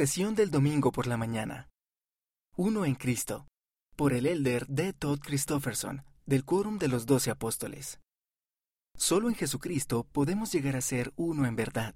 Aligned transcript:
Sesión 0.00 0.34
del 0.34 0.50
domingo 0.50 0.92
por 0.92 1.06
la 1.06 1.18
mañana. 1.18 1.68
Uno 2.56 2.86
en 2.86 2.94
Cristo. 2.94 3.46
Por 3.96 4.14
el 4.14 4.24
elder 4.24 4.66
D. 4.66 4.94
Todd 4.94 5.18
Christofferson, 5.20 6.04
del 6.24 6.46
Quórum 6.46 6.78
de 6.78 6.88
los 6.88 7.04
Doce 7.04 7.30
Apóstoles. 7.30 8.00
Solo 8.96 9.28
en 9.28 9.34
Jesucristo 9.34 10.04
podemos 10.04 10.50
llegar 10.52 10.74
a 10.74 10.80
ser 10.80 11.12
uno 11.16 11.44
en 11.44 11.54
verdad. 11.54 11.94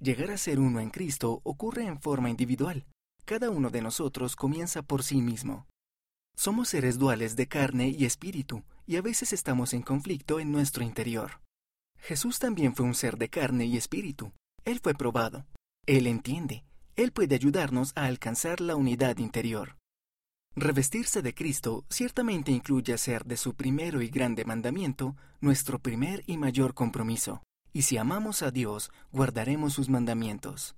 Llegar 0.00 0.32
a 0.32 0.36
ser 0.36 0.58
uno 0.58 0.80
en 0.80 0.90
Cristo 0.90 1.40
ocurre 1.44 1.86
en 1.86 2.00
forma 2.00 2.28
individual. 2.28 2.86
Cada 3.24 3.50
uno 3.50 3.70
de 3.70 3.82
nosotros 3.82 4.34
comienza 4.34 4.82
por 4.82 5.04
sí 5.04 5.22
mismo. 5.22 5.68
Somos 6.36 6.70
seres 6.70 6.98
duales 6.98 7.36
de 7.36 7.46
carne 7.46 7.86
y 7.90 8.04
espíritu, 8.04 8.64
y 8.84 8.96
a 8.96 9.00
veces 9.00 9.32
estamos 9.32 9.74
en 9.74 9.82
conflicto 9.82 10.40
en 10.40 10.50
nuestro 10.50 10.82
interior. 10.82 11.40
Jesús 12.00 12.40
también 12.40 12.74
fue 12.74 12.84
un 12.84 12.96
ser 12.96 13.16
de 13.16 13.28
carne 13.28 13.66
y 13.66 13.76
espíritu. 13.76 14.32
Él 14.64 14.80
fue 14.82 14.94
probado. 14.94 15.46
Él 15.86 16.08
entiende 16.08 16.64
él 17.02 17.12
puede 17.12 17.34
ayudarnos 17.34 17.92
a 17.96 18.04
alcanzar 18.04 18.60
la 18.60 18.76
unidad 18.76 19.18
interior. 19.18 19.76
Revestirse 20.54 21.22
de 21.22 21.34
Cristo 21.34 21.84
ciertamente 21.88 22.52
incluye 22.52 22.92
hacer 22.92 23.24
de 23.24 23.36
su 23.36 23.54
primero 23.54 24.02
y 24.02 24.08
grande 24.08 24.44
mandamiento 24.44 25.16
nuestro 25.40 25.78
primer 25.78 26.22
y 26.26 26.36
mayor 26.36 26.74
compromiso, 26.74 27.42
y 27.72 27.82
si 27.82 27.96
amamos 27.96 28.42
a 28.42 28.50
Dios, 28.50 28.92
guardaremos 29.12 29.72
sus 29.72 29.88
mandamientos. 29.88 30.76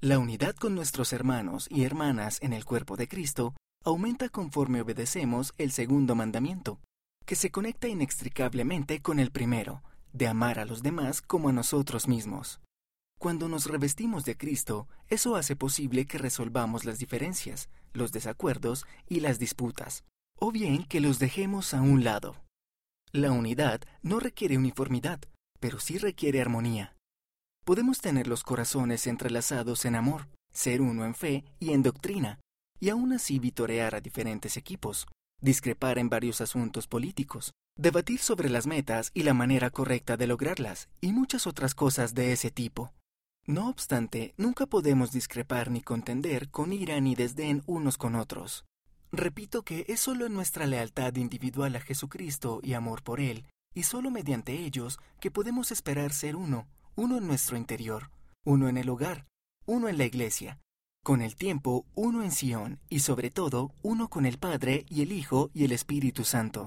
La 0.00 0.20
unidad 0.20 0.54
con 0.54 0.76
nuestros 0.76 1.12
hermanos 1.12 1.66
y 1.70 1.82
hermanas 1.82 2.38
en 2.40 2.52
el 2.52 2.64
cuerpo 2.64 2.96
de 2.96 3.08
Cristo 3.08 3.54
aumenta 3.84 4.28
conforme 4.28 4.80
obedecemos 4.80 5.54
el 5.58 5.72
segundo 5.72 6.14
mandamiento, 6.14 6.78
que 7.26 7.34
se 7.34 7.50
conecta 7.50 7.88
inextricablemente 7.88 9.02
con 9.02 9.18
el 9.18 9.32
primero, 9.32 9.82
de 10.12 10.28
amar 10.28 10.60
a 10.60 10.64
los 10.64 10.82
demás 10.82 11.20
como 11.20 11.48
a 11.48 11.52
nosotros 11.52 12.06
mismos. 12.06 12.60
Cuando 13.18 13.48
nos 13.48 13.66
revestimos 13.66 14.24
de 14.24 14.36
Cristo, 14.36 14.86
eso 15.08 15.34
hace 15.34 15.56
posible 15.56 16.06
que 16.06 16.18
resolvamos 16.18 16.84
las 16.84 17.00
diferencias, 17.00 17.68
los 17.92 18.12
desacuerdos 18.12 18.86
y 19.08 19.18
las 19.18 19.40
disputas, 19.40 20.04
o 20.38 20.52
bien 20.52 20.84
que 20.84 21.00
los 21.00 21.18
dejemos 21.18 21.74
a 21.74 21.80
un 21.82 22.04
lado. 22.04 22.36
La 23.10 23.32
unidad 23.32 23.80
no 24.02 24.20
requiere 24.20 24.56
uniformidad, 24.56 25.18
pero 25.58 25.80
sí 25.80 25.98
requiere 25.98 26.40
armonía. 26.40 26.94
Podemos 27.64 28.00
tener 28.00 28.28
los 28.28 28.44
corazones 28.44 29.08
entrelazados 29.08 29.84
en 29.84 29.96
amor, 29.96 30.28
ser 30.52 30.80
uno 30.80 31.04
en 31.04 31.16
fe 31.16 31.44
y 31.58 31.72
en 31.72 31.82
doctrina, 31.82 32.38
y 32.78 32.90
aún 32.90 33.12
así 33.12 33.40
vitorear 33.40 33.96
a 33.96 34.00
diferentes 34.00 34.56
equipos, 34.56 35.08
discrepar 35.40 35.98
en 35.98 36.08
varios 36.08 36.40
asuntos 36.40 36.86
políticos, 36.86 37.52
debatir 37.76 38.20
sobre 38.20 38.48
las 38.48 38.68
metas 38.68 39.10
y 39.12 39.24
la 39.24 39.34
manera 39.34 39.70
correcta 39.70 40.16
de 40.16 40.28
lograrlas, 40.28 40.88
y 41.00 41.12
muchas 41.12 41.48
otras 41.48 41.74
cosas 41.74 42.14
de 42.14 42.32
ese 42.32 42.52
tipo. 42.52 42.92
No 43.48 43.70
obstante, 43.70 44.34
nunca 44.36 44.66
podemos 44.66 45.10
discrepar 45.10 45.70
ni 45.70 45.80
contender 45.80 46.50
con 46.50 46.70
ira 46.70 47.00
ni 47.00 47.14
desdén 47.14 47.62
unos 47.64 47.96
con 47.96 48.14
otros. 48.14 48.66
Repito 49.10 49.62
que 49.62 49.86
es 49.88 50.00
solo 50.00 50.26
en 50.26 50.34
nuestra 50.34 50.66
lealtad 50.66 51.16
individual 51.16 51.74
a 51.74 51.80
Jesucristo 51.80 52.60
y 52.62 52.74
amor 52.74 53.02
por 53.02 53.20
Él, 53.20 53.46
y 53.74 53.84
solo 53.84 54.10
mediante 54.10 54.52
ellos, 54.52 54.98
que 55.18 55.30
podemos 55.30 55.72
esperar 55.72 56.12
ser 56.12 56.36
uno, 56.36 56.68
uno 56.94 57.16
en 57.16 57.26
nuestro 57.26 57.56
interior, 57.56 58.10
uno 58.44 58.68
en 58.68 58.76
el 58.76 58.90
hogar, 58.90 59.26
uno 59.64 59.88
en 59.88 59.96
la 59.96 60.04
iglesia, 60.04 60.60
con 61.02 61.22
el 61.22 61.34
tiempo 61.34 61.86
uno 61.94 62.22
en 62.22 62.32
Sión 62.32 62.80
y 62.90 63.00
sobre 63.00 63.30
todo 63.30 63.72
uno 63.80 64.08
con 64.10 64.26
el 64.26 64.36
Padre 64.36 64.84
y 64.90 65.00
el 65.00 65.10
Hijo 65.10 65.50
y 65.54 65.64
el 65.64 65.72
Espíritu 65.72 66.24
Santo. 66.24 66.66